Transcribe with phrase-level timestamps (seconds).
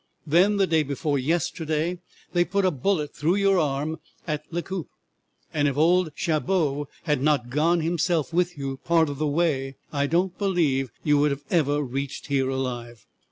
[0.25, 1.99] Then the day before yesterday
[2.33, 4.87] they put a bullet through your arm at Lecoup,
[5.53, 10.07] and if old Chabeau had not gone himself with you part of the way, I
[10.07, 13.05] do not believe you would ever have reached here alive.